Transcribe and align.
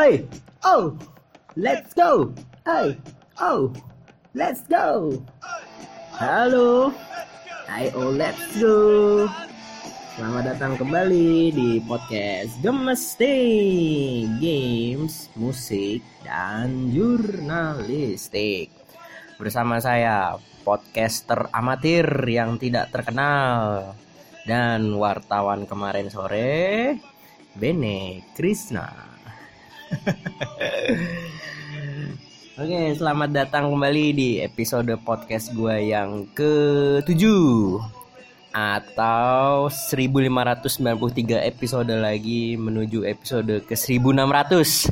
Hey, 0.00 0.24
oh, 0.64 0.96
let's 1.60 1.92
go. 1.92 2.32
Hey, 2.64 2.96
oh, 3.36 3.68
let's 4.32 4.64
go. 4.64 5.12
Halo, 6.16 6.88
ayo 7.68 8.08
let's 8.08 8.48
go. 8.56 9.28
Selamat 10.16 10.56
datang 10.56 10.80
kembali 10.80 11.52
di 11.52 11.84
podcast 11.84 12.56
Gemestik 12.64 14.40
Games, 14.40 15.28
Musik, 15.36 16.00
dan 16.24 16.88
Jurnalistik 16.96 18.72
Bersama 19.36 19.84
saya, 19.84 20.40
podcaster 20.64 21.52
amatir 21.52 22.08
yang 22.24 22.56
tidak 22.56 22.88
terkenal 22.88 23.92
Dan 24.48 24.96
wartawan 24.96 25.68
kemarin 25.68 26.08
sore, 26.08 26.96
Bene 27.52 28.24
Krishna 28.32 29.09
Oke, 32.60 32.92
selamat 32.94 33.30
datang 33.34 33.74
kembali 33.74 34.04
di 34.14 34.38
episode 34.38 34.94
podcast 35.02 35.50
gue 35.50 35.90
yang 35.90 36.30
ke-7 36.30 37.26
atau 38.50 39.70
1593 39.70 41.38
episode 41.46 41.94
lagi 41.94 42.58
menuju 42.58 43.06
episode 43.06 43.62
ke 43.62 43.78
1600 43.78 44.90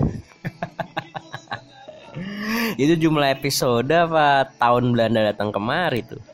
itu 2.82 2.94
jumlah 2.94 3.34
episode 3.34 3.90
apa 3.90 4.46
tahun 4.62 4.94
Belanda 4.94 5.34
datang 5.34 5.50
kemari 5.50 6.06
tuh? 6.06 6.22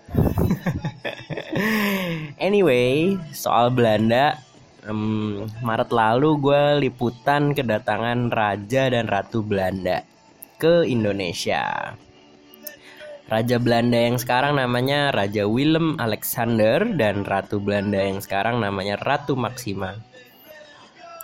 Anyway 2.44 3.16
soal 3.32 3.72
Belanda 3.72 4.36
um, 4.88 5.44
Maret 5.64 5.90
lalu 5.92 6.30
gue 6.40 6.62
liputan 6.88 7.52
kedatangan 7.52 8.32
Raja 8.32 8.90
dan 8.92 9.08
Ratu 9.08 9.44
Belanda 9.44 10.04
ke 10.60 10.84
Indonesia 10.86 11.94
Raja 13.24 13.56
Belanda 13.56 13.96
yang 13.96 14.20
sekarang 14.20 14.60
namanya 14.60 15.08
Raja 15.08 15.48
Willem 15.48 15.96
Alexander 15.96 16.84
dan 16.92 17.24
Ratu 17.24 17.56
Belanda 17.56 17.96
yang 17.96 18.20
sekarang 18.20 18.60
namanya 18.60 19.00
Ratu 19.00 19.32
Maxima. 19.32 19.96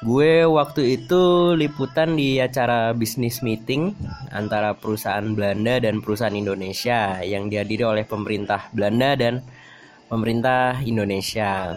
Gue 0.01 0.49
waktu 0.49 0.97
itu 0.97 1.53
liputan 1.53 2.17
di 2.17 2.41
acara 2.41 2.97
bisnis 2.97 3.45
meeting 3.45 3.93
antara 4.33 4.73
perusahaan 4.73 5.37
Belanda 5.37 5.77
dan 5.77 6.01
perusahaan 6.01 6.33
Indonesia 6.33 7.21
yang 7.21 7.53
dihadiri 7.53 7.85
oleh 7.85 8.09
pemerintah 8.09 8.73
Belanda 8.73 9.13
dan 9.21 9.45
pemerintah 10.09 10.81
Indonesia. 10.81 11.77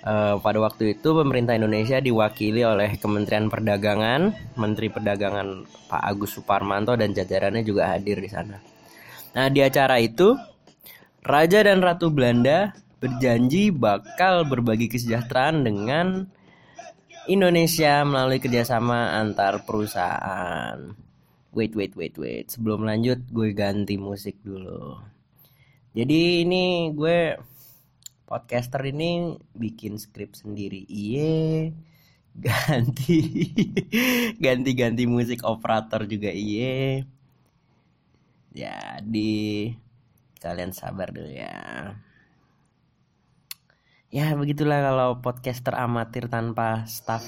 Uh, 0.00 0.40
pada 0.40 0.56
waktu 0.64 0.96
itu 0.96 1.12
pemerintah 1.12 1.52
Indonesia 1.52 2.00
diwakili 2.00 2.64
oleh 2.64 2.96
Kementerian 2.96 3.52
Perdagangan, 3.52 4.32
Menteri 4.56 4.88
Perdagangan 4.88 5.68
Pak 5.92 6.02
Agus 6.08 6.40
Suparmanto 6.40 6.96
dan 6.96 7.12
jajarannya 7.12 7.60
juga 7.60 7.92
hadir 7.92 8.16
di 8.16 8.32
sana. 8.32 8.56
Nah, 9.36 9.46
di 9.52 9.60
acara 9.60 10.00
itu 10.00 10.32
Raja 11.20 11.60
dan 11.60 11.84
Ratu 11.84 12.08
Belanda 12.08 12.72
berjanji 12.96 13.68
bakal 13.68 14.48
berbagi 14.48 14.88
kesejahteraan 14.88 15.68
dengan 15.68 16.24
Indonesia 17.28 18.00
melalui 18.00 18.40
kerjasama 18.40 19.20
antar 19.20 19.68
perusahaan. 19.68 20.96
Wait, 21.52 21.76
wait, 21.76 21.92
wait, 21.92 22.16
wait. 22.16 22.48
Sebelum 22.48 22.88
lanjut, 22.88 23.20
gue 23.28 23.52
ganti 23.52 24.00
musik 24.00 24.40
dulu. 24.40 24.96
Jadi 25.92 26.46
ini 26.46 26.88
gue 26.94 27.36
podcaster 28.30 28.86
ini 28.86 29.34
bikin 29.58 29.98
skrip 29.98 30.38
sendiri. 30.38 30.86
Iye, 30.86 31.74
ganti, 32.46 33.18
ganti-ganti 34.38 35.10
musik 35.10 35.42
operator 35.42 36.06
juga 36.06 36.30
iye. 36.30 37.02
Jadi 38.54 39.74
kalian 40.38 40.70
sabar 40.70 41.10
dulu 41.10 41.26
ya. 41.26 41.58
Ya 44.10 44.34
begitulah 44.34 44.78
kalau 44.82 45.22
podcaster 45.22 45.74
amatir 45.74 46.30
tanpa 46.30 46.86
staff. 46.86 47.26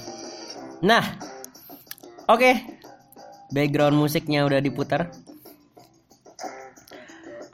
Nah 0.79 1.03
oke. 2.31 2.39
Okay. 2.39 2.55
background 3.53 3.93
musiknya 3.93 4.49
udah 4.49 4.57
diputar 4.57 5.13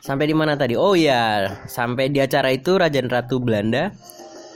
sampai 0.09 0.25
di 0.25 0.33
mana 0.33 0.57
tadi 0.57 0.73
oh 0.73 0.97
ya 0.97 1.53
sampai 1.69 2.09
di 2.09 2.17
acara 2.17 2.49
itu 2.49 2.81
Raja 2.81 2.97
dan 2.97 3.13
Ratu 3.13 3.37
Belanda 3.37 3.93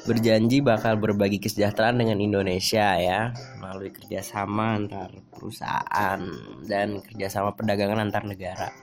berjanji 0.10 0.66
bakal 0.66 0.98
berbagi 0.98 1.38
kesejahteraan 1.38 2.02
dengan 2.02 2.18
Indonesia 2.18 2.98
ya 2.98 3.30
melalui 3.62 3.94
kerjasama 3.94 4.82
antar 4.82 5.14
perusahaan 5.30 6.26
dan 6.66 7.06
kerjasama 7.06 7.54
perdagangan 7.54 8.10
antar 8.10 8.26
negara. 8.26 8.74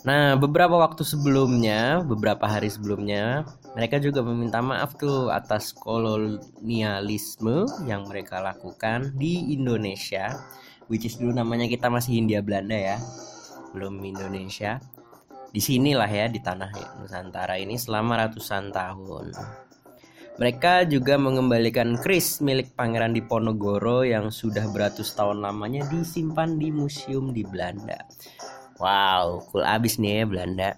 Nah, 0.00 0.32
beberapa 0.40 0.80
waktu 0.80 1.04
sebelumnya, 1.04 2.00
beberapa 2.08 2.48
hari 2.48 2.72
sebelumnya, 2.72 3.44
mereka 3.76 4.00
juga 4.00 4.24
meminta 4.24 4.64
maaf 4.64 4.96
tuh 4.96 5.28
atas 5.28 5.76
kolonialisme 5.76 7.68
yang 7.84 8.08
mereka 8.08 8.40
lakukan 8.40 9.12
di 9.20 9.52
Indonesia, 9.52 10.40
which 10.88 11.04
is 11.04 11.20
dulu 11.20 11.36
namanya 11.36 11.68
kita 11.68 11.92
masih 11.92 12.16
Hindia 12.16 12.40
Belanda 12.40 12.80
ya, 12.80 12.96
belum 13.76 14.00
Indonesia. 14.00 14.80
Di 15.50 15.58
sinilah 15.58 16.06
ya 16.06 16.30
di 16.30 16.38
tanah 16.38 16.70
Nusantara 17.02 17.58
ini 17.58 17.74
selama 17.74 18.26
ratusan 18.26 18.70
tahun. 18.70 19.34
Mereka 20.40 20.88
juga 20.88 21.20
mengembalikan 21.20 22.00
kris 22.00 22.40
milik 22.40 22.72
Pangeran 22.72 23.12
Diponegoro 23.12 24.06
yang 24.06 24.32
sudah 24.32 24.64
beratus 24.72 25.12
tahun 25.12 25.44
lamanya 25.44 25.84
disimpan 25.90 26.56
di 26.56 26.72
museum 26.72 27.34
di 27.34 27.44
Belanda. 27.44 28.08
Wow, 28.80 29.44
cool 29.52 29.60
abis 29.60 30.00
nih 30.00 30.22
ya 30.22 30.24
Belanda. 30.24 30.70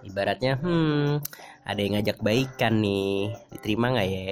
Ibaratnya, 0.00 0.56
hmm, 0.56 1.20
ada 1.68 1.80
yang 1.84 2.00
ngajak 2.00 2.24
baikan 2.24 2.80
nih. 2.80 3.36
Diterima 3.52 3.92
nggak 3.92 4.08
ya? 4.08 4.24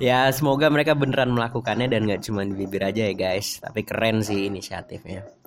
ya 0.08 0.18
semoga 0.32 0.72
mereka 0.72 0.96
beneran 0.96 1.36
melakukannya 1.36 1.92
dan 1.92 2.08
nggak 2.08 2.24
cuma 2.24 2.48
di 2.48 2.56
bibir 2.56 2.80
aja 2.80 3.12
ya 3.12 3.12
guys. 3.12 3.60
Tapi 3.60 3.84
keren 3.84 4.24
sih 4.24 4.48
inisiatifnya. 4.48 5.39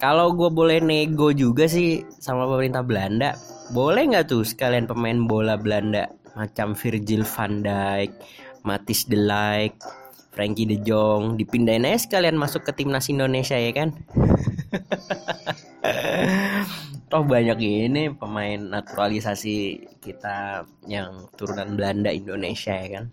Kalau 0.00 0.32
gue 0.32 0.48
boleh 0.48 0.80
nego 0.80 1.28
juga 1.28 1.68
sih 1.68 2.00
sama 2.16 2.48
pemerintah 2.48 2.80
Belanda, 2.80 3.36
boleh 3.76 4.08
nggak 4.08 4.32
tuh 4.32 4.48
sekalian 4.48 4.88
pemain 4.88 5.28
bola 5.28 5.60
Belanda? 5.60 6.08
Macam 6.32 6.72
Virgil 6.72 7.28
van 7.28 7.60
Dijk, 7.60 8.08
Matis 8.64 9.04
de 9.04 9.20
Ligt, 9.20 9.76
Frankie 10.32 10.64
De 10.64 10.80
Jong 10.80 11.36
dipindahin 11.36 11.84
aja 11.84 12.08
sekalian 12.08 12.40
masuk 12.40 12.64
ke 12.64 12.72
timnas 12.72 13.12
Indonesia 13.12 13.60
ya 13.60 13.76
kan? 13.76 13.92
Toh 17.12 17.26
banyak 17.26 17.58
ini 17.60 18.08
pemain 18.16 18.56
naturalisasi 18.56 19.84
kita 20.00 20.64
yang 20.88 21.28
turunan 21.36 21.76
Belanda 21.76 22.08
Indonesia 22.08 22.72
ya 22.72 22.88
kan? 22.88 23.12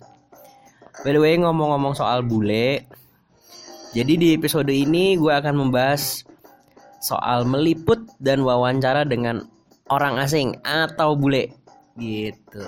By 1.04 1.12
the 1.12 1.20
way 1.20 1.36
ngomong-ngomong 1.36 2.00
soal 2.00 2.24
bule 2.24 2.88
jadi 3.92 4.14
di 4.20 4.28
episode 4.36 4.70
ini 4.70 5.18
gue 5.18 5.32
akan 5.32 5.68
membahas 5.68 6.27
soal 7.00 7.46
meliput 7.46 8.06
dan 8.18 8.42
wawancara 8.42 9.06
dengan 9.06 9.46
orang 9.88 10.20
asing 10.20 10.58
atau 10.66 11.14
bule 11.16 11.54
gitu 11.98 12.68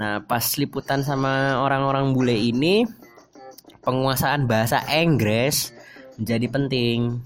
Nah, 0.00 0.24
pas 0.24 0.40
liputan 0.56 1.04
sama 1.04 1.60
orang-orang 1.60 2.16
bule 2.16 2.32
ini, 2.32 2.88
penguasaan 3.84 4.48
bahasa 4.48 4.80
Inggris 4.88 5.76
menjadi 6.16 6.48
penting. 6.48 7.20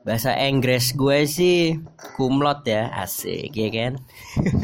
Bahasa 0.00 0.32
Inggris 0.32 0.96
gue 0.96 1.28
sih 1.28 1.76
kumlot 2.16 2.64
ya, 2.64 2.88
asik 3.04 3.52
ya 3.52 3.68
kan. 3.68 3.92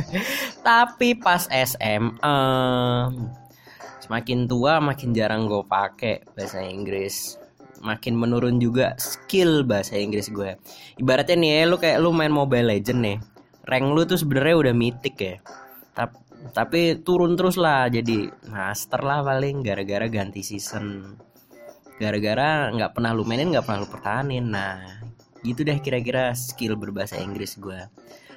Tapi 0.66 1.12
pas 1.20 1.44
SMA 1.52 2.40
semakin 4.00 4.48
tua 4.48 4.80
makin 4.80 5.12
jarang 5.12 5.44
gue 5.44 5.60
pakai 5.68 6.24
bahasa 6.32 6.64
Inggris 6.64 7.36
makin 7.86 8.18
menurun 8.18 8.58
juga 8.58 8.98
skill 8.98 9.62
bahasa 9.62 9.94
Inggris 9.94 10.26
gue. 10.34 10.58
Ibaratnya 10.98 11.38
nih 11.38 11.50
ya 11.62 11.62
lu 11.70 11.78
kayak 11.78 12.02
lu 12.02 12.10
main 12.10 12.34
Mobile 12.34 12.74
Legend 12.74 13.00
nih 13.06 13.18
rank 13.70 13.86
lu 13.94 14.02
tuh 14.02 14.18
sebenarnya 14.18 14.56
udah 14.58 14.74
mitik 14.74 15.16
ya. 15.22 15.38
Tapi 15.94 16.26
tapi 16.46 17.02
turun 17.02 17.34
terus 17.34 17.58
lah 17.58 17.90
jadi 17.90 18.30
master 18.50 19.02
lah 19.02 19.22
paling 19.22 19.62
gara-gara 19.62 20.06
ganti 20.10 20.42
season. 20.42 21.14
Gara-gara 21.96 22.70
nggak 22.74 22.92
pernah 22.98 23.14
lu 23.14 23.22
mainin 23.22 23.54
nggak 23.54 23.64
pernah 23.66 23.80
lu 23.86 23.88
pertahanin. 23.88 24.46
Nah 24.50 24.82
gitu 25.46 25.62
deh 25.62 25.78
kira-kira 25.78 26.34
skill 26.34 26.74
berbahasa 26.74 27.22
Inggris 27.22 27.54
gue. 27.58 27.86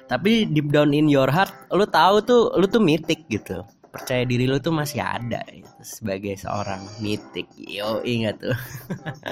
Tapi 0.06 0.46
deep 0.46 0.70
down 0.74 0.94
in 0.94 1.10
your 1.10 1.30
heart 1.30 1.54
lu 1.74 1.86
tahu 1.86 2.22
tuh 2.22 2.42
lu 2.54 2.66
tuh 2.70 2.82
mitik 2.82 3.26
gitu 3.26 3.66
percaya 3.90 4.22
diri 4.22 4.46
lu 4.46 4.62
tuh 4.62 4.70
masih 4.70 5.02
ada 5.02 5.42
gitu, 5.50 5.70
sebagai 5.82 6.38
seorang 6.38 6.78
mitik 7.02 7.50
yo 7.58 8.00
ingat 8.06 8.38
tuh 8.38 8.58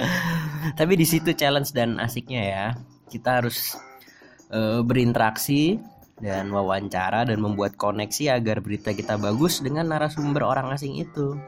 tapi 0.79 0.99
di 0.99 1.07
situ 1.07 1.31
challenge 1.33 1.71
dan 1.71 2.03
asiknya 2.03 2.43
ya 2.43 2.67
kita 3.09 3.43
harus 3.43 3.79
uh, 4.51 4.83
berinteraksi 4.85 5.79
dan 6.19 6.51
wawancara 6.51 7.23
dan 7.27 7.39
membuat 7.39 7.79
koneksi 7.79 8.39
agar 8.39 8.59
berita 8.59 8.91
kita 8.91 9.15
bagus 9.17 9.63
dengan 9.63 9.87
narasumber 9.87 10.43
orang 10.43 10.75
asing 10.75 10.99
itu. 10.99 11.39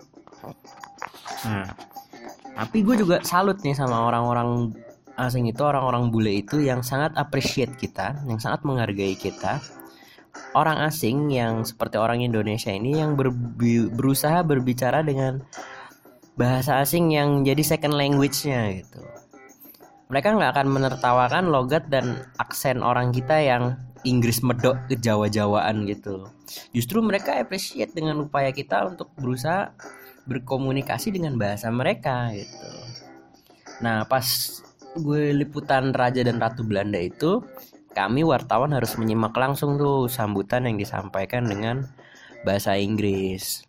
Nah, 1.42 1.66
tapi 2.54 2.86
gue 2.86 3.02
juga 3.02 3.18
salut 3.26 3.58
nih 3.66 3.74
sama 3.74 4.06
orang-orang 4.06 4.70
asing 5.18 5.50
itu, 5.50 5.60
orang-orang 5.60 6.08
bule 6.08 6.32
itu 6.32 6.62
yang 6.62 6.80
sangat 6.86 7.12
appreciate 7.18 7.74
kita, 7.76 8.22
yang 8.30 8.38
sangat 8.38 8.62
menghargai 8.62 9.18
kita. 9.18 9.58
Orang 10.50 10.82
asing 10.82 11.30
yang 11.30 11.62
seperti 11.62 11.94
orang 11.94 12.26
Indonesia 12.26 12.74
ini 12.74 12.98
yang 12.98 13.14
berbi- 13.14 13.86
berusaha 13.86 14.42
berbicara 14.42 15.06
dengan 15.06 15.46
bahasa 16.34 16.82
asing 16.82 17.14
yang 17.14 17.46
jadi 17.46 17.62
second 17.62 17.94
language-nya 17.94 18.82
gitu. 18.82 19.00
Mereka 20.10 20.34
nggak 20.34 20.58
akan 20.58 20.68
menertawakan 20.74 21.44
logat 21.54 21.86
dan 21.86 22.26
aksen 22.42 22.82
orang 22.82 23.14
kita 23.14 23.38
yang 23.38 23.78
Inggris 24.02 24.40
medok 24.42 24.90
ke 24.90 24.98
Jawa-Jawaan 24.98 25.86
gitu. 25.86 26.26
Justru 26.74 26.98
mereka 27.04 27.36
appreciate 27.38 27.94
dengan 27.94 28.26
upaya 28.26 28.50
kita 28.50 28.90
untuk 28.90 29.12
berusaha 29.14 29.70
berkomunikasi 30.26 31.14
dengan 31.14 31.36
bahasa 31.36 31.70
mereka 31.70 32.32
gitu. 32.34 32.68
Nah, 33.84 34.04
pas 34.08 34.24
gue 34.96 35.30
liputan 35.36 35.94
Raja 35.94 36.26
dan 36.26 36.42
Ratu 36.42 36.66
Belanda 36.66 36.98
itu, 36.98 37.44
kami 38.00 38.24
wartawan 38.24 38.72
harus 38.72 38.96
menyimak 38.96 39.36
langsung 39.36 39.76
tuh 39.76 40.08
sambutan 40.08 40.64
yang 40.64 40.80
disampaikan 40.80 41.44
dengan 41.44 41.84
bahasa 42.48 42.72
Inggris. 42.72 43.60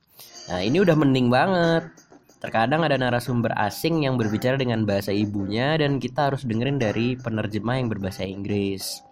Nah, 0.48 0.64
ini 0.64 0.80
udah 0.80 0.96
mending 0.96 1.28
banget. 1.28 1.92
Terkadang 2.40 2.82
ada 2.82 2.98
narasumber 2.98 3.54
asing 3.60 4.08
yang 4.08 4.18
berbicara 4.18 4.58
dengan 4.58 4.88
bahasa 4.88 5.14
ibunya 5.14 5.78
dan 5.78 6.02
kita 6.02 6.32
harus 6.32 6.42
dengerin 6.48 6.82
dari 6.82 7.14
penerjemah 7.20 7.76
yang 7.78 7.92
berbahasa 7.92 8.26
Inggris. 8.26 9.04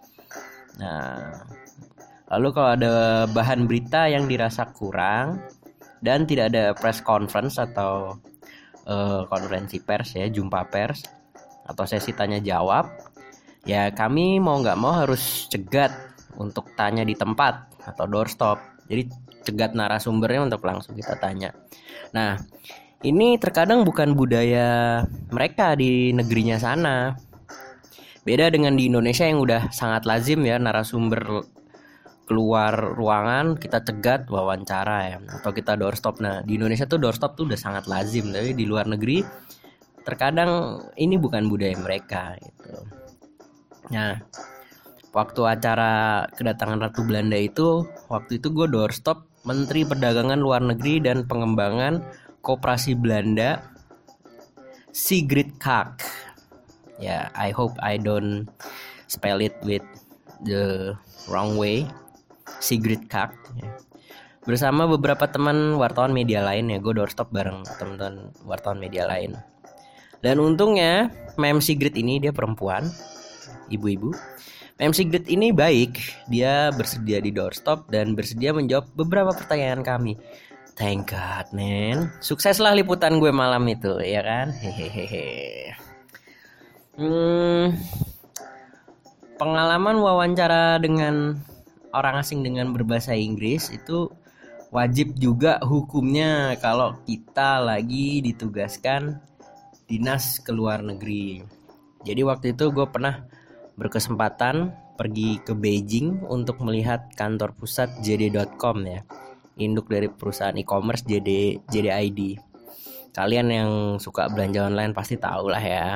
Nah, 0.80 1.30
lalu 2.32 2.48
kalau 2.56 2.70
ada 2.74 2.92
bahan 3.30 3.70
berita 3.70 4.10
yang 4.10 4.26
dirasa 4.26 4.72
kurang 4.74 5.38
dan 6.02 6.26
tidak 6.26 6.50
ada 6.50 6.74
press 6.74 6.98
conference 7.04 7.60
atau 7.60 8.18
uh, 8.88 9.28
konferensi 9.30 9.78
pers 9.78 10.16
ya, 10.18 10.26
jumpa 10.26 10.66
pers 10.72 11.06
atau 11.70 11.86
sesi 11.86 12.10
tanya 12.10 12.42
jawab, 12.42 12.90
ya 13.64 13.92
kami 13.92 14.40
mau 14.40 14.60
nggak 14.60 14.78
mau 14.80 14.94
harus 14.94 15.48
cegat 15.52 15.92
untuk 16.36 16.72
tanya 16.78 17.04
di 17.04 17.12
tempat 17.16 17.76
atau 17.84 18.04
doorstop. 18.08 18.58
Jadi 18.90 19.06
cegat 19.46 19.72
narasumbernya 19.76 20.50
untuk 20.50 20.62
langsung 20.66 20.96
kita 20.98 21.16
tanya. 21.16 21.54
Nah, 22.12 22.36
ini 23.06 23.40
terkadang 23.40 23.86
bukan 23.86 24.12
budaya 24.12 25.00
mereka 25.32 25.72
di 25.78 26.12
negerinya 26.12 26.60
sana. 26.60 27.14
Beda 28.20 28.52
dengan 28.52 28.76
di 28.76 28.92
Indonesia 28.92 29.24
yang 29.24 29.40
udah 29.40 29.72
sangat 29.72 30.04
lazim 30.04 30.44
ya 30.44 30.60
narasumber 30.60 31.46
keluar 32.28 32.94
ruangan 32.94 33.58
kita 33.58 33.82
cegat 33.82 34.30
wawancara 34.30 34.98
ya 35.10 35.18
atau 35.40 35.50
kita 35.50 35.74
doorstop. 35.74 36.22
Nah, 36.22 36.46
di 36.46 36.60
Indonesia 36.60 36.86
tuh 36.86 37.02
doorstop 37.02 37.34
tuh 37.34 37.50
udah 37.50 37.58
sangat 37.58 37.90
lazim, 37.90 38.30
tapi 38.30 38.54
di 38.54 38.68
luar 38.68 38.86
negeri 38.86 39.24
terkadang 40.06 40.78
ini 40.94 41.18
bukan 41.18 41.50
budaya 41.50 41.74
mereka 41.74 42.38
gitu. 42.38 42.99
Nah, 43.88 44.20
waktu 45.16 45.40
acara 45.48 46.26
kedatangan 46.36 46.84
Ratu 46.84 47.08
Belanda 47.08 47.40
itu, 47.40 47.88
waktu 48.12 48.36
itu 48.36 48.52
gue 48.52 48.68
doorstop 48.68 49.24
Menteri 49.48 49.88
Perdagangan 49.88 50.36
Luar 50.36 50.60
Negeri 50.60 51.00
dan 51.00 51.24
Pengembangan 51.24 52.04
Koperasi 52.44 52.92
Belanda 52.92 53.64
Sigrid 54.92 55.56
Kaak. 55.56 56.04
Ya, 57.00 57.08
yeah, 57.08 57.24
I 57.32 57.48
hope 57.56 57.72
I 57.80 57.96
don't 57.96 58.44
spell 59.08 59.40
it 59.40 59.56
with 59.64 59.84
the 60.44 60.92
wrong 61.32 61.56
way. 61.56 61.88
Sigrid 62.60 63.08
Kaak. 63.08 63.32
Ya. 63.56 63.72
Bersama 64.44 64.88
beberapa 64.88 65.28
teman 65.28 65.76
wartawan 65.76 66.12
media 66.16 66.44
lain 66.44 66.72
ya, 66.72 66.80
gue 66.80 66.92
doorstop 66.96 67.28
bareng 67.32 67.64
teman-teman 67.76 68.32
wartawan 68.44 68.80
media 68.80 69.04
lain. 69.08 69.36
Dan 70.20 70.40
untungnya, 70.40 71.08
Mem 71.40 71.64
Sigrid 71.64 71.96
ini 71.96 72.20
dia 72.20 72.32
perempuan, 72.32 72.88
ibu-ibu. 73.70 74.12
Mem 74.80 74.92
Sigrid 74.96 75.28
ini 75.28 75.52
baik, 75.52 76.00
dia 76.32 76.72
bersedia 76.72 77.20
di 77.20 77.30
doorstop 77.30 77.88
dan 77.92 78.16
bersedia 78.16 78.50
menjawab 78.50 78.88
beberapa 78.96 79.32
pertanyaan 79.36 79.84
kami. 79.84 80.16
Thank 80.80 81.12
God, 81.12 81.52
man. 81.52 82.08
Sukseslah 82.24 82.72
liputan 82.72 83.20
gue 83.20 83.28
malam 83.28 83.68
itu, 83.68 84.00
ya 84.00 84.24
kan? 84.24 84.48
Hehehe. 84.56 85.76
Hmm, 86.96 87.76
pengalaman 89.36 90.00
wawancara 90.00 90.80
dengan 90.80 91.36
orang 91.92 92.24
asing 92.24 92.40
dengan 92.40 92.72
berbahasa 92.72 93.12
Inggris 93.12 93.68
itu 93.68 94.08
wajib 94.72 95.18
juga 95.18 95.60
hukumnya 95.60 96.54
kalau 96.62 96.96
kita 97.04 97.60
lagi 97.60 98.24
ditugaskan 98.24 99.20
dinas 99.90 100.38
ke 100.40 100.54
luar 100.54 100.80
negeri. 100.80 101.42
Jadi 102.06 102.22
waktu 102.24 102.56
itu 102.56 102.72
gue 102.72 102.86
pernah 102.88 103.26
berkesempatan 103.78 104.72
pergi 104.98 105.40
ke 105.40 105.56
Beijing 105.56 106.26
untuk 106.28 106.60
melihat 106.62 107.08
kantor 107.16 107.56
pusat 107.56 107.88
JD.com 108.04 108.78
ya 108.84 109.02
induk 109.60 109.92
dari 109.92 110.08
perusahaan 110.08 110.56
e-commerce 110.56 111.04
JD 111.04 111.62
JDID. 111.68 112.20
Kalian 113.12 113.46
yang 113.52 113.70
suka 114.00 114.32
belanja 114.32 114.64
online 114.66 114.96
pasti 114.96 115.20
tahu 115.20 115.52
lah 115.52 115.60
ya. 115.62 115.88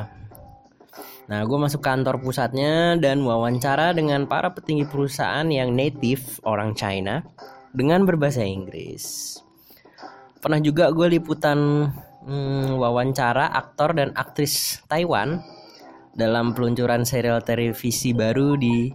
Nah, 1.25 1.41
gue 1.49 1.57
masuk 1.57 1.81
kantor 1.81 2.21
pusatnya 2.21 3.01
dan 3.01 3.25
wawancara 3.25 3.97
dengan 3.97 4.29
para 4.29 4.53
petinggi 4.53 4.85
perusahaan 4.85 5.49
yang 5.49 5.73
native 5.73 6.45
orang 6.45 6.77
China 6.77 7.25
dengan 7.73 8.05
berbahasa 8.05 8.45
Inggris. 8.45 9.37
Pernah 10.45 10.61
juga 10.61 10.93
gue 10.93 11.17
liputan 11.17 11.89
hmm, 12.29 12.77
wawancara 12.77 13.49
aktor 13.57 13.97
dan 13.97 14.13
aktris 14.13 14.85
Taiwan 14.85 15.41
dalam 16.15 16.55
peluncuran 16.55 17.03
serial 17.03 17.43
televisi 17.43 18.15
baru 18.15 18.55
di 18.55 18.91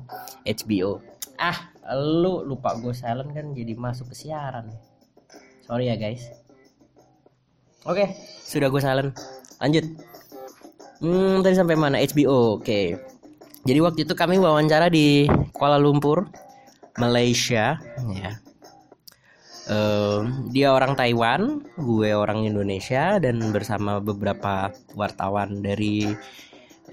HBO. 0.48 1.04
Ah, 1.36 1.72
lu 1.96 2.44
lupa 2.48 2.76
gue 2.80 2.96
silent 2.96 3.32
kan 3.36 3.52
jadi 3.52 3.76
masuk 3.76 4.12
ke 4.12 4.16
siaran. 4.16 4.72
Sorry 5.68 5.92
ya 5.92 5.96
guys. 6.00 6.32
Oke 7.88 8.12
sudah 8.44 8.68
gue 8.72 8.82
silent. 8.82 9.12
Lanjut. 9.60 9.86
Hmm 11.00 11.40
tadi 11.44 11.56
sampai 11.56 11.76
mana? 11.80 12.00
HBO 12.00 12.60
oke. 12.60 12.82
Jadi 13.68 13.80
waktu 13.84 14.00
itu 14.08 14.14
kami 14.16 14.40
wawancara 14.40 14.88
di 14.88 15.28
Kuala 15.52 15.76
Lumpur 15.78 16.28
Malaysia 16.98 17.80
ya. 18.16 18.32
Um, 19.70 20.50
dia 20.50 20.74
orang 20.74 20.98
Taiwan 20.98 21.62
gue 21.78 22.10
orang 22.18 22.42
Indonesia 22.50 23.22
dan 23.22 23.38
bersama 23.54 24.02
beberapa 24.02 24.74
wartawan 24.98 25.62
dari 25.62 26.10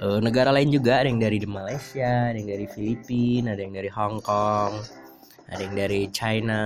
uh, 0.00 0.18
negara 0.20 0.52
lain 0.52 0.72
juga 0.72 1.00
ada 1.00 1.08
yang 1.08 1.20
dari 1.20 1.38
Malaysia 1.44 2.32
ada 2.32 2.36
yang 2.36 2.50
dari 2.50 2.66
Filipina 2.68 3.56
ada 3.56 3.62
yang 3.62 3.74
dari 3.74 3.90
Hong 3.92 4.20
Kong 4.20 4.72
ada 5.46 5.62
yang 5.62 5.74
dari 5.78 6.10
China 6.10 6.60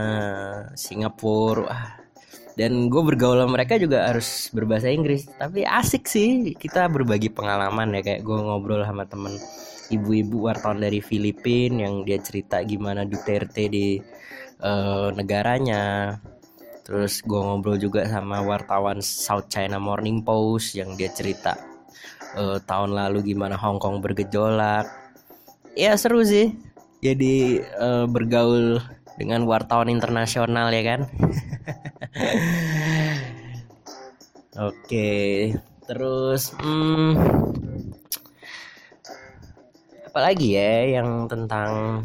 Singapura 0.72 1.68
Wah. 1.68 1.84
dan 2.56 2.88
gue 2.88 3.02
bergaul 3.04 3.44
sama 3.44 3.60
mereka 3.60 3.76
juga 3.76 4.08
harus 4.08 4.48
berbahasa 4.52 4.88
Inggris. 4.88 5.28
Tapi 5.36 5.64
asik 5.64 6.08
sih 6.08 6.56
kita 6.56 6.88
berbagi 6.88 7.28
pengalaman 7.28 7.92
ya. 7.96 8.00
Kayak 8.00 8.20
gue 8.24 8.38
ngobrol 8.40 8.84
sama 8.84 9.04
temen 9.04 9.36
ibu-ibu 9.92 10.48
wartawan 10.48 10.80
dari 10.80 11.04
Filipina 11.04 11.88
yang 11.88 12.04
dia 12.08 12.20
cerita 12.20 12.60
gimana 12.64 13.04
Duterte 13.04 13.68
di 13.68 14.00
uh, 14.64 15.12
negaranya. 15.12 16.16
Terus 16.84 17.20
gue 17.20 17.40
ngobrol 17.40 17.76
juga 17.76 18.08
sama 18.08 18.40
wartawan 18.40 19.04
South 19.04 19.52
China 19.52 19.76
Morning 19.76 20.24
Post 20.24 20.72
yang 20.74 20.96
dia 20.96 21.12
cerita 21.12 21.69
uh, 22.36 22.58
tahun 22.62 22.94
lalu 22.94 23.34
gimana 23.34 23.56
Hong 23.58 23.78
Kong 23.82 24.02
bergejolak. 24.02 24.86
Ya 25.74 25.96
seru 25.96 26.22
sih. 26.26 26.54
Jadi 27.00 27.64
uh, 27.80 28.04
bergaul 28.04 28.82
dengan 29.16 29.48
wartawan 29.48 29.88
internasional 29.88 30.68
ya 30.72 30.82
kan? 30.84 31.00
Oke 34.60 35.08
terus 35.90 36.54
hmm, 36.62 37.18
apalagi 40.06 40.54
ya 40.54 41.00
yang 41.00 41.26
tentang 41.26 42.04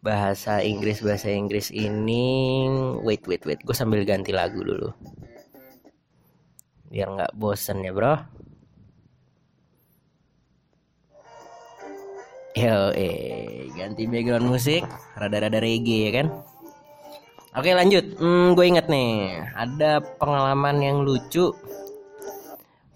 bahasa 0.00 0.62
Inggris 0.62 1.02
bahasa 1.02 1.26
Inggris 1.32 1.74
ini? 1.74 2.68
Wait 3.02 3.26
wait 3.26 3.42
wait. 3.42 3.58
Gue 3.66 3.74
sambil 3.74 4.06
ganti 4.06 4.30
lagu 4.30 4.62
dulu. 4.62 4.94
Biar 6.86 7.10
nggak 7.10 7.34
bosen 7.34 7.82
ya 7.82 7.90
bro 7.90 8.35
Yo, 12.56 12.88
eh 12.96 13.68
ganti 13.76 14.08
background 14.08 14.48
musik, 14.48 14.80
rada-rada 15.12 15.60
reggae 15.60 16.08
ya 16.08 16.10
kan? 16.24 16.26
Oke 17.52 17.76
lanjut, 17.76 18.16
hmm, 18.16 18.56
gue 18.56 18.64
inget 18.64 18.88
nih, 18.88 19.44
ada 19.52 20.00
pengalaman 20.00 20.80
yang 20.80 21.04
lucu, 21.04 21.52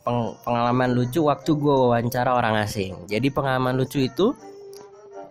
Peng 0.01 0.33
pengalaman 0.49 0.97
lucu 0.97 1.29
waktu 1.29 1.61
gue 1.61 1.77
wawancara 1.77 2.41
orang 2.41 2.65
asing. 2.65 3.05
Jadi 3.05 3.29
pengalaman 3.29 3.77
lucu 3.77 4.01
itu 4.01 4.33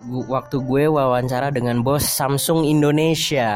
waktu 0.05 0.62
gue 0.62 0.83
wawancara 0.86 1.50
dengan 1.50 1.81
bos 1.81 2.05
Samsung 2.05 2.69
Indonesia. 2.69 3.50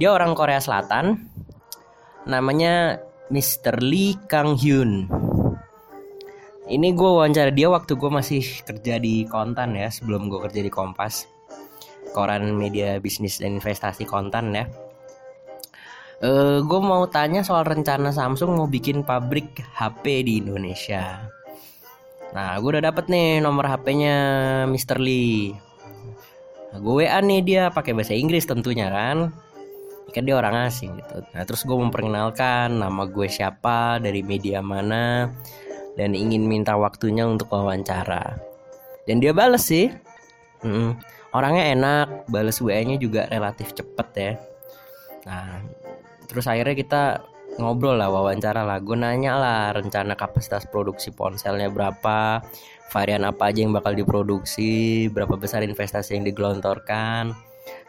Dia 0.00 0.08
orang 0.08 0.32
Korea 0.32 0.56
Selatan, 0.56 1.20
namanya 2.24 2.96
Mr. 3.28 3.76
Lee 3.84 4.16
Kang 4.24 4.56
Hyun 4.56 5.27
ini 6.68 6.92
gue 6.92 7.08
wawancara 7.08 7.48
dia 7.48 7.72
waktu 7.72 7.96
gue 7.96 8.10
masih 8.12 8.44
kerja 8.68 9.00
di 9.00 9.24
kontan 9.24 9.72
ya 9.72 9.88
sebelum 9.88 10.28
gue 10.28 10.40
kerja 10.44 10.60
di 10.60 10.68
Kompas. 10.68 11.24
Koran 12.12 12.56
media 12.56 13.00
bisnis 13.00 13.40
dan 13.40 13.56
investasi 13.56 14.04
kontan 14.04 14.52
ya. 14.52 14.64
Uh, 16.18 16.28
eh, 16.28 16.58
gue 16.64 16.80
mau 16.82 17.04
tanya 17.08 17.40
soal 17.40 17.64
rencana 17.64 18.10
Samsung 18.10 18.58
mau 18.58 18.68
bikin 18.68 19.00
pabrik 19.04 19.64
HP 19.76 20.28
di 20.28 20.44
Indonesia. 20.44 21.24
Nah 22.36 22.60
gue 22.60 22.68
udah 22.68 22.84
dapet 22.84 23.08
nih 23.08 23.40
nomor 23.40 23.64
HP-nya 23.64 24.16
Mr. 24.68 25.00
Lee. 25.00 25.56
Nah, 26.68 26.78
gue 26.84 26.94
WA 27.00 27.16
nih 27.24 27.40
dia 27.40 27.62
pakai 27.72 27.96
bahasa 27.96 28.12
Inggris 28.12 28.44
tentunya 28.44 28.92
kan. 28.92 29.32
Kan 30.12 30.24
dia 30.24 30.36
orang 30.36 30.68
asing 30.68 31.00
gitu. 31.00 31.24
Nah 31.32 31.42
terus 31.48 31.64
gue 31.64 31.76
memperkenalkan 31.76 32.76
nama 32.76 33.08
gue 33.08 33.28
siapa 33.28 33.96
dari 34.00 34.20
media 34.20 34.60
mana 34.60 35.32
dan 35.98 36.14
ingin 36.14 36.46
minta 36.46 36.78
waktunya 36.78 37.26
untuk 37.26 37.50
wawancara. 37.50 38.38
Dan 39.04 39.18
dia 39.18 39.34
bales 39.34 39.66
sih. 39.66 39.90
Hmm, 40.62 40.94
orangnya 41.34 41.74
enak, 41.74 42.06
bales 42.30 42.62
WA-nya 42.62 43.02
juga 43.02 43.26
relatif 43.26 43.74
cepet 43.74 44.08
ya. 44.14 44.32
Nah, 45.26 45.58
terus 46.30 46.46
akhirnya 46.46 46.76
kita 46.78 47.02
ngobrol 47.58 47.98
lah 47.98 48.06
wawancara 48.06 48.62
lah 48.62 48.78
gue 48.78 48.94
nanya 48.94 49.34
lah 49.34 49.74
rencana 49.74 50.14
kapasitas 50.14 50.70
produksi 50.70 51.10
ponselnya 51.10 51.66
berapa 51.66 52.38
varian 52.94 53.26
apa 53.26 53.50
aja 53.50 53.66
yang 53.66 53.74
bakal 53.74 53.98
diproduksi 53.98 55.06
berapa 55.10 55.34
besar 55.34 55.66
investasi 55.66 56.14
yang 56.14 56.24
digelontorkan 56.24 57.34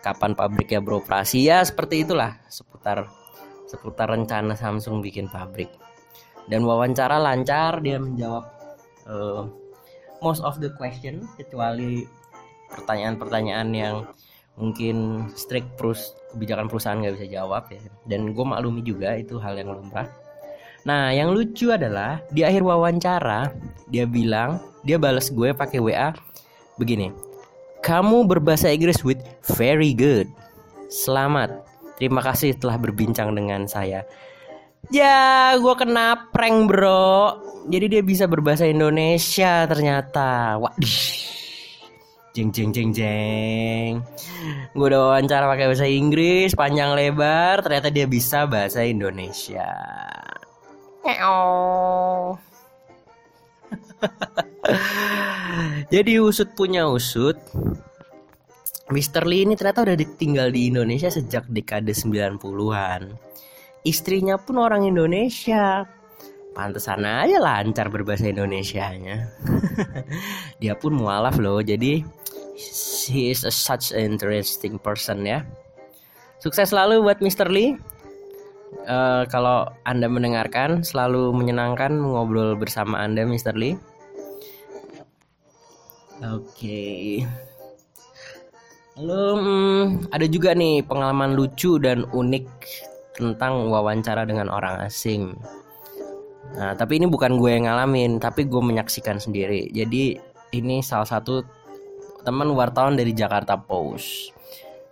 kapan 0.02 0.34
pabriknya 0.34 0.82
beroperasi 0.82 1.46
ya 1.46 1.62
seperti 1.62 2.04
itulah 2.04 2.42
seputar 2.50 3.08
seputar 3.70 4.10
rencana 4.10 4.58
Samsung 4.58 5.06
bikin 5.06 5.30
pabrik 5.30 5.70
dan 6.50 6.66
wawancara 6.66 7.22
lancar 7.22 7.80
dia 7.80 8.02
menjawab 8.02 8.44
uh, 9.06 9.46
most 10.20 10.42
of 10.42 10.58
the 10.58 10.74
question 10.76 11.24
kecuali 11.38 12.10
pertanyaan-pertanyaan 12.74 13.70
yang 13.72 13.96
mungkin 14.60 15.30
strict 15.38 15.80
terus 15.80 16.18
kebijakan 16.36 16.68
perusahaan 16.68 17.00
nggak 17.00 17.16
bisa 17.16 17.28
jawab 17.30 17.70
ya. 17.72 17.80
Dan 18.10 18.36
gue 18.36 18.46
maklumi 18.46 18.84
juga 18.84 19.16
itu 19.16 19.40
hal 19.40 19.56
yang 19.56 19.72
lumrah. 19.72 20.10
Nah 20.84 21.14
yang 21.14 21.32
lucu 21.32 21.72
adalah 21.72 22.20
di 22.34 22.44
akhir 22.44 22.66
wawancara 22.66 23.54
dia 23.88 24.10
bilang 24.10 24.60
dia 24.84 25.00
balas 25.00 25.30
gue 25.32 25.54
pakai 25.54 25.80
wa 25.80 26.12
begini 26.80 27.12
kamu 27.80 28.28
berbahasa 28.28 28.76
Inggris 28.76 29.08
with 29.08 29.24
very 29.56 29.96
good. 29.96 30.28
Selamat. 30.92 31.64
Terima 31.96 32.20
kasih 32.20 32.56
telah 32.56 32.76
berbincang 32.80 33.36
dengan 33.36 33.68
saya 33.68 34.04
Ya, 34.88 35.54
gue 35.60 35.76
kena 35.76 36.32
prank 36.32 36.72
bro. 36.72 37.36
Jadi 37.68 37.86
dia 37.92 38.02
bisa 38.02 38.26
berbahasa 38.26 38.64
Indonesia 38.64 39.68
ternyata. 39.68 40.56
Waduh. 40.56 41.28
Jeng 42.32 42.56
jeng 42.56 42.72
jeng 42.72 42.96
jeng. 42.96 44.00
Gue 44.72 44.88
udah 44.88 45.12
wawancara 45.12 45.52
pakai 45.52 45.68
bahasa 45.68 45.86
Inggris 45.86 46.56
panjang 46.56 46.96
lebar, 46.96 47.60
ternyata 47.60 47.92
dia 47.92 48.08
bisa 48.08 48.48
bahasa 48.48 48.80
Indonesia. 48.82 49.68
Jadi 55.94 56.24
usut 56.24 56.56
punya 56.56 56.88
usut. 56.88 57.36
Mr. 58.90 59.22
Lee 59.30 59.46
ini 59.46 59.54
ternyata 59.54 59.86
udah 59.86 59.94
ditinggal 59.94 60.50
di 60.50 60.74
Indonesia 60.74 61.14
sejak 61.14 61.46
dekade 61.46 61.94
90-an 61.94 63.29
istrinya 63.88 64.36
pun 64.36 64.60
orang 64.60 64.88
Indonesia 64.88 65.88
pantesan 66.58 67.08
aja 67.08 67.40
lancar 67.40 67.88
berbahasa 67.88 68.28
Indonesianya 68.28 69.32
dia 70.62 70.76
pun 70.76 70.98
mualaf 70.98 71.40
loh 71.40 71.64
jadi 71.64 72.04
he 73.08 73.32
is 73.32 73.48
a 73.48 73.54
such 73.54 73.96
interesting 73.96 74.76
person 74.82 75.24
ya 75.24 75.46
sukses 76.44 76.76
selalu 76.76 77.00
buat 77.00 77.24
Mr. 77.24 77.48
Lee 77.48 77.80
uh, 78.90 79.24
kalau 79.32 79.72
anda 79.88 80.12
mendengarkan 80.12 80.84
selalu 80.84 81.32
menyenangkan 81.32 81.96
ngobrol 81.96 82.60
bersama 82.60 83.00
anda 83.00 83.24
Mr. 83.24 83.56
Lee 83.56 83.80
oke 86.20 86.44
okay. 86.44 87.24
Lalu 89.00 89.32
hmm, 89.40 90.12
ada 90.12 90.28
juga 90.28 90.52
nih 90.52 90.84
pengalaman 90.84 91.32
lucu 91.32 91.80
dan 91.80 92.04
unik 92.12 92.48
tentang 93.20 93.68
wawancara 93.68 94.24
dengan 94.24 94.48
orang 94.48 94.80
asing. 94.88 95.36
Nah, 96.56 96.74
tapi 96.74 96.98
ini 96.98 97.06
bukan 97.06 97.38
gue 97.38 97.52
yang 97.52 97.70
ngalamin, 97.70 98.18
tapi 98.18 98.48
gue 98.48 98.64
menyaksikan 98.64 99.22
sendiri. 99.22 99.70
Jadi 99.70 100.18
ini 100.56 100.82
salah 100.82 101.06
satu 101.06 101.46
teman 102.26 102.50
wartawan 102.58 102.98
dari 102.98 103.14
Jakarta 103.14 103.60
Post. 103.60 104.34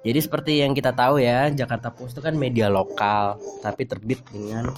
Jadi 0.05 0.19
seperti 0.21 0.61
yang 0.61 0.77
kita 0.77 0.93
tahu 0.93 1.17
ya, 1.17 1.49
Jakarta 1.49 1.89
Post 1.89 2.19
itu 2.19 2.21
kan 2.21 2.37
media 2.37 2.69
lokal, 2.69 3.41
tapi 3.65 3.89
terbit 3.89 4.21
dengan 4.29 4.69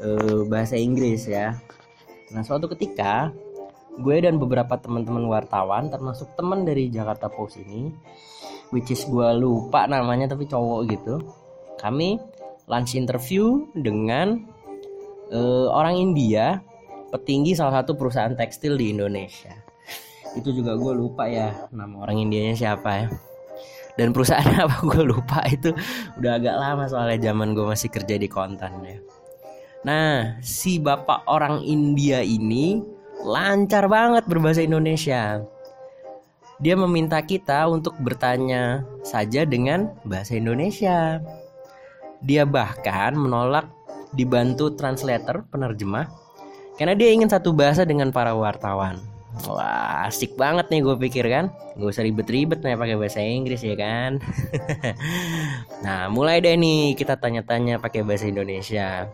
uh, 0.00 0.42
bahasa 0.48 0.74
Inggris 0.80 1.28
ya. 1.28 1.60
Nah, 2.32 2.42
suatu 2.42 2.66
ketika 2.72 3.30
gue 4.00 4.16
dan 4.18 4.40
beberapa 4.40 4.74
teman-teman 4.80 5.28
wartawan, 5.30 5.92
termasuk 5.92 6.32
teman 6.34 6.64
dari 6.64 6.90
Jakarta 6.90 7.28
Post 7.30 7.60
ini, 7.60 7.92
which 8.74 8.90
is 8.90 9.04
gue 9.06 9.28
lupa 9.36 9.86
namanya 9.86 10.32
tapi 10.34 10.48
cowok 10.50 10.80
gitu, 10.90 11.14
kami 11.78 12.18
lunch 12.66 12.96
interview 12.96 13.68
dengan 13.76 14.44
uh, 15.32 15.68
orang 15.72 16.00
India 16.00 16.60
petinggi 17.12 17.54
salah 17.54 17.82
satu 17.82 17.94
perusahaan 17.94 18.34
tekstil 18.34 18.74
di 18.74 18.90
Indonesia. 18.90 19.54
Itu 20.34 20.50
juga 20.50 20.74
gue 20.74 20.92
lupa 20.98 21.30
ya 21.30 21.54
nama 21.70 22.02
orang 22.02 22.26
Indianya 22.26 22.58
siapa 22.58 22.90
ya. 23.06 23.08
Dan 23.94 24.10
perusahaan 24.10 24.58
apa 24.66 24.82
gue 24.82 25.02
lupa 25.06 25.46
itu 25.46 25.70
udah 26.18 26.32
agak 26.42 26.56
lama 26.58 26.84
soalnya 26.90 27.30
zaman 27.30 27.54
gue 27.54 27.62
masih 27.62 27.88
kerja 27.92 28.18
di 28.18 28.26
kontan 28.26 28.82
ya. 28.82 28.98
Nah 29.86 30.40
si 30.42 30.82
bapak 30.82 31.28
orang 31.30 31.62
India 31.62 32.24
ini 32.24 32.82
lancar 33.22 33.86
banget 33.86 34.26
berbahasa 34.26 34.66
Indonesia. 34.66 35.44
Dia 36.58 36.74
meminta 36.78 37.18
kita 37.22 37.66
untuk 37.66 37.98
bertanya 37.98 38.86
saja 39.02 39.42
dengan 39.42 39.90
bahasa 40.06 40.38
Indonesia 40.38 41.18
dia 42.24 42.48
bahkan 42.48 43.12
menolak 43.12 43.68
dibantu 44.16 44.72
translator 44.72 45.44
penerjemah 45.52 46.08
karena 46.80 46.96
dia 46.96 47.12
ingin 47.14 47.30
satu 47.30 47.54
bahasa 47.54 47.86
dengan 47.86 48.10
para 48.10 48.34
wartawan. 48.34 48.98
Wah 49.50 50.06
asik 50.06 50.38
banget 50.38 50.70
nih 50.70 50.80
gue 50.82 50.96
pikir 51.06 51.26
kan? 51.26 51.50
Gak 51.74 51.90
usah 51.90 52.06
ribet-ribet 52.06 52.62
nih 52.62 52.78
pakai 52.78 52.96
bahasa 52.96 53.18
Inggris 53.18 53.62
ya 53.62 53.74
kan? 53.74 54.18
Nah 55.84 56.08
mulai 56.08 56.40
deh 56.40 56.56
nih 56.56 56.96
kita 56.96 57.18
tanya-tanya 57.20 57.76
pakai 57.82 58.06
bahasa 58.06 58.30
Indonesia. 58.30 59.10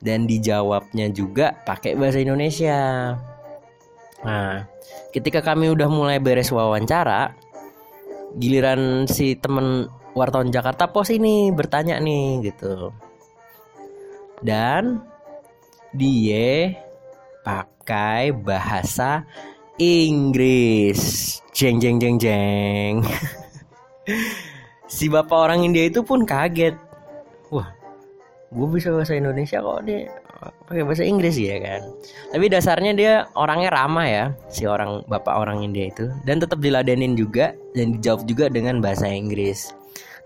Dan 0.00 0.28
dijawabnya 0.28 1.12
juga 1.12 1.56
pakai 1.64 1.94
bahasa 1.94 2.18
Indonesia. 2.20 3.12
Nah 4.24 4.64
ketika 5.12 5.44
kami 5.44 5.68
udah 5.72 5.88
mulai 5.88 6.16
beres 6.16 6.52
wawancara 6.52 7.32
Giliran 8.36 9.08
si 9.08 9.32
temen 9.36 9.88
wartawan 10.16 10.48
Jakarta 10.48 10.88
Pos 10.88 11.12
ini 11.12 11.52
bertanya 11.52 12.00
nih 12.00 12.48
gitu. 12.48 12.90
Dan 14.40 15.04
dia 15.92 16.72
pakai 17.44 18.32
bahasa 18.32 19.28
Inggris. 19.76 21.36
Jeng 21.52 21.76
jeng 21.76 22.00
jeng 22.00 22.16
jeng. 22.16 23.04
si 24.96 25.12
bapak 25.12 25.36
orang 25.36 25.68
India 25.68 25.84
itu 25.84 26.00
pun 26.00 26.24
kaget. 26.24 26.72
Wah, 27.52 27.68
gue 28.50 28.68
bisa 28.72 28.88
bahasa 28.90 29.12
Indonesia 29.12 29.60
kok 29.60 29.84
dia 29.84 30.08
pakai 30.66 30.84
bahasa 30.84 31.04
Inggris 31.04 31.36
ya 31.36 31.56
kan. 31.60 31.80
Tapi 32.32 32.44
dasarnya 32.52 32.92
dia 32.92 33.12
orangnya 33.36 33.70
ramah 33.72 34.06
ya, 34.06 34.24
si 34.52 34.68
orang 34.68 35.04
bapak 35.08 35.32
orang 35.32 35.64
India 35.64 35.88
itu 35.88 36.10
dan 36.28 36.42
tetap 36.42 36.60
diladenin 36.60 37.16
juga 37.16 37.56
dan 37.72 37.96
dijawab 37.96 38.28
juga 38.28 38.44
dengan 38.52 38.80
bahasa 38.84 39.08
Inggris. 39.08 39.72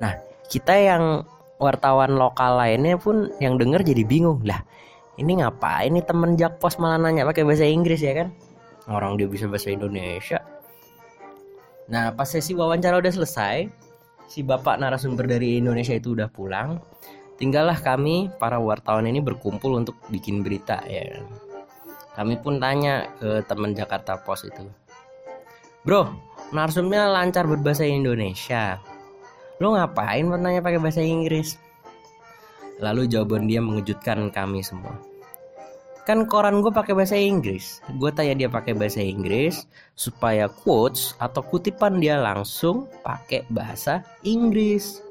Nah, 0.01 0.17
kita 0.49 0.75
yang 0.75 1.23
wartawan 1.61 2.17
lokal 2.17 2.57
lainnya 2.57 2.97
pun 2.97 3.29
yang 3.39 3.61
denger 3.61 3.85
jadi 3.85 4.03
bingung 4.03 4.41
lah. 4.43 4.65
Ini 5.21 5.45
ngapain 5.45 5.93
ini 5.93 6.01
temen 6.01 6.35
Jakpos 6.41 6.81
malah 6.81 6.97
nanya 6.97 7.29
pakai 7.29 7.45
bahasa 7.45 7.69
Inggris 7.69 8.01
ya 8.01 8.25
kan? 8.25 8.29
Orang 8.89 9.21
dia 9.21 9.29
bisa 9.29 9.45
bahasa 9.45 9.69
Indonesia. 9.69 10.41
Nah, 11.93 12.17
pas 12.17 12.25
sesi 12.25 12.57
wawancara 12.57 12.97
udah 12.97 13.13
selesai, 13.13 13.69
si 14.25 14.41
bapak 14.41 14.81
narasumber 14.81 15.29
dari 15.29 15.61
Indonesia 15.61 15.93
itu 15.93 16.17
udah 16.17 16.33
pulang. 16.33 16.81
Tinggallah 17.37 17.77
kami 17.77 18.33
para 18.41 18.57
wartawan 18.57 19.05
ini 19.05 19.21
berkumpul 19.21 19.77
untuk 19.77 20.01
bikin 20.09 20.41
berita 20.41 20.81
ya. 20.89 21.21
Kami 22.17 22.41
pun 22.41 22.57
tanya 22.57 23.13
ke 23.21 23.45
teman 23.45 23.77
Jakarta 23.77 24.17
Post 24.25 24.49
itu. 24.49 24.65
Bro, 25.85 26.09
narasumbernya 26.53 27.13
lancar 27.13 27.45
berbahasa 27.45 27.85
Indonesia 27.85 28.81
lo 29.61 29.77
ngapain 29.77 30.25
bertanya 30.27 30.65
pakai 30.65 30.81
bahasa 30.81 31.05
Inggris 31.05 31.61
Lalu 32.81 33.13
jawaban 33.13 33.45
dia 33.45 33.61
mengejutkan 33.61 34.33
kami 34.33 34.65
semua. 34.65 34.97
Kan 36.09 36.25
koran 36.25 36.65
gue 36.65 36.73
pakai 36.73 36.97
bahasa 36.97 37.15
Inggris. 37.15 37.85
Gue 38.01 38.09
tanya 38.09 38.35
dia 38.35 38.49
pakai 38.49 38.73
bahasa 38.73 39.05
Inggris 39.05 39.69
supaya 39.95 40.49
quotes 40.49 41.13
atau 41.21 41.45
kutipan 41.45 42.01
dia 42.01 42.17
langsung 42.17 42.89
pakai 43.05 43.45
bahasa 43.53 44.01
Inggris. 44.25 45.05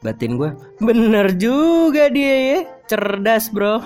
Batin 0.00 0.38
gue, 0.38 0.54
bener 0.78 1.34
juga 1.36 2.06
dia 2.12 2.36
ya, 2.36 2.58
cerdas 2.86 3.50
bro. 3.50 3.82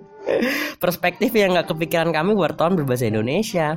Perspektif 0.82 1.34
yang 1.34 1.58
gak 1.58 1.76
kepikiran 1.76 2.14
kami 2.14 2.32
wartawan 2.32 2.78
berbahasa 2.78 3.10
Indonesia. 3.10 3.76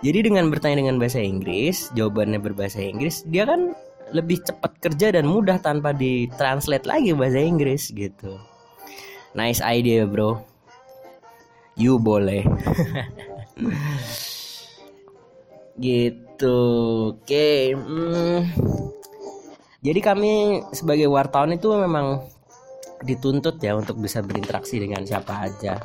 Jadi 0.00 0.30
dengan 0.30 0.48
bertanya 0.48 0.86
dengan 0.86 1.02
bahasa 1.02 1.18
Inggris, 1.18 1.90
jawabannya 1.98 2.38
berbahasa 2.38 2.78
Inggris, 2.78 3.26
dia 3.26 3.42
kan 3.42 3.74
lebih 4.12 4.40
cepat 4.44 4.78
kerja 4.80 5.12
dan 5.14 5.28
mudah 5.28 5.60
tanpa 5.60 5.92
ditranslate 5.92 6.88
lagi 6.88 7.12
bahasa 7.12 7.40
Inggris 7.40 7.92
gitu. 7.92 8.40
Nice 9.36 9.60
idea, 9.60 10.08
bro. 10.08 10.40
You 11.78 12.00
boleh. 12.00 12.42
gitu. 15.78 16.58
Oke. 17.14 17.22
Okay. 17.22 17.62
Hmm. 17.76 18.42
Jadi 19.78 20.00
kami 20.02 20.32
sebagai 20.74 21.06
wartawan 21.06 21.54
itu 21.54 21.70
memang 21.70 22.26
dituntut 23.06 23.62
ya 23.62 23.78
untuk 23.78 24.02
bisa 24.02 24.18
berinteraksi 24.18 24.82
dengan 24.82 25.06
siapa 25.06 25.46
aja. 25.46 25.78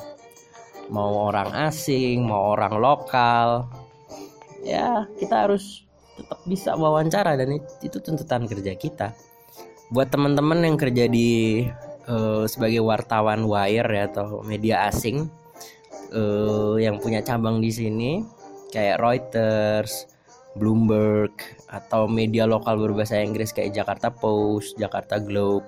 Mau 0.90 1.30
orang 1.30 1.54
asing, 1.70 2.26
mau 2.26 2.58
orang 2.58 2.82
lokal. 2.82 3.70
Ya, 4.66 5.06
kita 5.22 5.46
harus 5.46 5.86
tetap 6.18 6.40
bisa 6.46 6.76
wawancara 6.78 7.38
dan 7.38 7.60
itu, 7.82 7.98
tuntutan 8.00 8.46
kerja 8.46 8.74
kita. 8.78 9.08
Buat 9.94 10.10
teman-teman 10.10 10.64
yang 10.66 10.78
kerja 10.78 11.06
di 11.06 11.64
uh, 12.10 12.46
sebagai 12.50 12.82
wartawan 12.82 13.46
wire 13.46 13.90
ya 13.90 14.10
atau 14.10 14.42
media 14.42 14.90
asing 14.90 15.30
uh, 16.16 16.76
yang 16.82 16.98
punya 16.98 17.22
cabang 17.22 17.62
di 17.62 17.70
sini 17.70 18.12
kayak 18.74 18.98
Reuters, 18.98 20.10
Bloomberg 20.58 21.34
atau 21.70 22.10
media 22.10 22.50
lokal 22.50 22.78
berbahasa 22.82 23.22
Inggris 23.22 23.54
kayak 23.54 23.74
Jakarta 23.74 24.10
Post, 24.10 24.78
Jakarta 24.82 25.22
Globe 25.22 25.66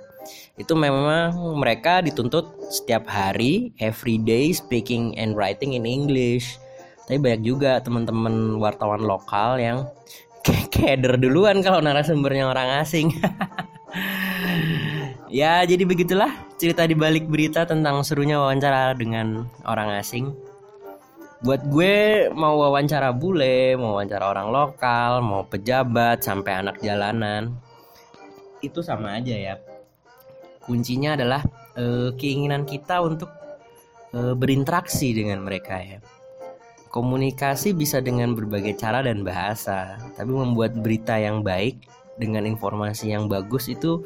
itu 0.58 0.74
memang 0.74 1.38
mereka 1.58 2.02
dituntut 2.02 2.50
setiap 2.74 3.06
hari 3.06 3.70
every 3.78 4.18
day 4.18 4.50
speaking 4.50 5.14
and 5.22 5.38
writing 5.38 5.78
in 5.78 5.86
English. 5.86 6.58
Tapi 7.06 7.22
banyak 7.22 7.46
juga 7.46 7.78
teman-teman 7.86 8.58
wartawan 8.58 9.06
lokal 9.06 9.62
yang 9.62 9.86
keder 10.46 11.18
duluan 11.18 11.66
kalau 11.66 11.82
narasumbernya 11.82 12.46
orang 12.46 12.82
asing. 12.82 13.10
ya, 15.42 15.66
jadi 15.66 15.84
begitulah 15.84 16.30
cerita 16.62 16.86
di 16.86 16.94
balik 16.94 17.26
berita 17.26 17.66
tentang 17.66 18.06
serunya 18.06 18.38
wawancara 18.38 18.94
dengan 18.94 19.50
orang 19.66 19.98
asing. 19.98 20.30
Buat 21.42 21.68
gue 21.70 22.30
mau 22.34 22.58
wawancara 22.58 23.14
bule, 23.14 23.78
mau 23.78 23.98
wawancara 23.98 24.32
orang 24.32 24.50
lokal, 24.50 25.22
mau 25.22 25.46
pejabat 25.46 26.22
sampai 26.22 26.66
anak 26.66 26.82
jalanan. 26.82 27.54
Itu 28.62 28.82
sama 28.82 29.20
aja 29.20 29.36
ya. 29.36 29.56
Kuncinya 30.66 31.14
adalah 31.14 31.46
uh, 31.78 32.10
keinginan 32.18 32.66
kita 32.66 32.98
untuk 33.06 33.30
uh, 34.18 34.34
berinteraksi 34.34 35.14
dengan 35.14 35.46
mereka 35.46 35.78
ya 35.78 36.02
Komunikasi 36.96 37.76
bisa 37.76 38.00
dengan 38.00 38.40
berbagai 38.40 38.80
cara 38.80 39.04
dan 39.04 39.28
bahasa, 39.28 40.00
tapi 40.16 40.32
membuat 40.32 40.80
berita 40.80 41.20
yang 41.20 41.44
baik 41.44 41.84
dengan 42.16 42.48
informasi 42.48 43.12
yang 43.12 43.28
bagus 43.28 43.68
itu 43.68 44.00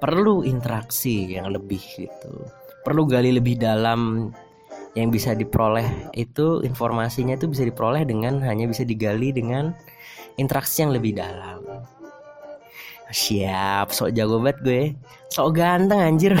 perlu 0.00 0.40
interaksi 0.40 1.28
yang 1.28 1.52
lebih 1.52 1.84
gitu. 2.00 2.48
Perlu 2.88 3.04
gali 3.04 3.36
lebih 3.36 3.60
dalam 3.60 4.32
yang 4.96 5.12
bisa 5.12 5.36
diperoleh 5.36 6.12
itu 6.16 6.64
informasinya 6.64 7.36
itu 7.36 7.48
bisa 7.48 7.68
diperoleh 7.68 8.04
dengan 8.08 8.40
hanya 8.44 8.68
bisa 8.68 8.84
digali 8.84 9.32
dengan 9.32 9.76
interaksi 10.40 10.88
yang 10.88 10.92
lebih 10.96 11.16
dalam. 11.20 11.60
Siap, 13.12 13.92
sok 13.92 14.16
jago 14.16 14.40
banget 14.40 14.58
gue. 14.64 14.82
Sok 15.28 15.52
ganteng 15.52 16.00
anjir. 16.00 16.32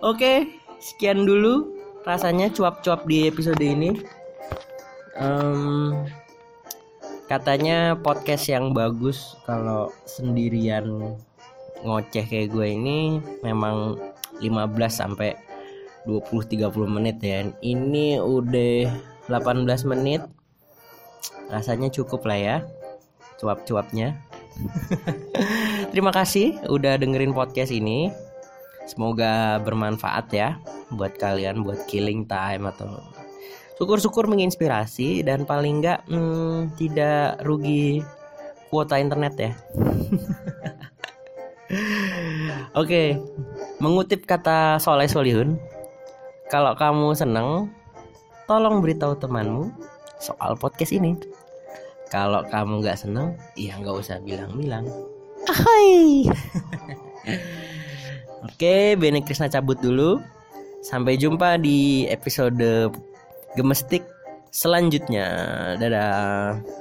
Oke, 0.00 0.16
okay, 0.16 0.59
sekian 0.80 1.28
dulu 1.28 1.76
rasanya 2.08 2.48
cuap-cuap 2.48 3.04
di 3.04 3.28
episode 3.28 3.60
ini 3.60 4.00
um, 5.20 5.92
katanya 7.28 7.94
podcast 7.94 8.48
yang 8.48 8.72
bagus 8.72 9.36
kalau 9.44 9.92
sendirian 10.08 11.14
ngoceh 11.84 12.24
kayak 12.24 12.52
gue 12.52 12.66
ini 12.76 13.20
memang 13.44 13.96
15 14.40 14.72
sampai 14.88 15.36
20 16.08 16.32
30 16.48 16.72
menit 16.88 17.20
ya. 17.20 17.44
Ini 17.60 18.20
udah 18.20 18.88
18 19.28 19.90
menit. 19.92 20.24
Rasanya 21.52 21.92
cukup 21.92 22.24
lah 22.24 22.38
ya. 22.38 22.56
Cuap-cuapnya. 23.40 24.16
Terima 25.92 26.12
kasih 26.12 26.60
udah 26.68 26.96
dengerin 26.96 27.36
podcast 27.36 27.72
ini. 27.72 28.12
Semoga 28.90 29.62
bermanfaat 29.62 30.34
ya 30.34 30.58
buat 30.90 31.14
kalian 31.14 31.62
buat 31.62 31.86
killing 31.86 32.26
time 32.26 32.66
atau 32.66 32.98
syukur-syukur 33.78 34.26
menginspirasi 34.26 35.22
dan 35.22 35.46
paling 35.46 35.78
enggak 35.78 36.02
hmm, 36.10 36.74
tidak 36.74 37.38
rugi 37.46 38.02
kuota 38.66 38.98
internet 38.98 39.34
ya. 39.38 39.52
Oke, 42.74 42.74
okay. 42.74 43.08
mengutip 43.78 44.26
kata 44.26 44.82
Soleh 44.82 45.06
Solihun, 45.06 45.54
kalau 46.50 46.74
kamu 46.74 47.14
seneng, 47.14 47.70
tolong 48.50 48.82
beritahu 48.82 49.14
temanmu 49.14 49.70
soal 50.18 50.58
podcast 50.58 50.90
ini. 50.90 51.14
Kalau 52.10 52.42
kamu 52.50 52.82
nggak 52.82 52.98
seneng, 52.98 53.38
ya 53.54 53.78
nggak 53.78 54.02
usah 54.02 54.18
bilang-bilang. 54.26 54.82
Ahoy! 55.46 56.26
Oke, 58.40 58.96
Bene 58.96 59.20
Krisna 59.20 59.52
cabut 59.52 59.76
dulu. 59.80 60.20
Sampai 60.80 61.20
jumpa 61.20 61.60
di 61.60 62.08
episode 62.08 62.88
gemestik 63.52 64.04
selanjutnya. 64.48 65.28
Dadah. 65.76 66.79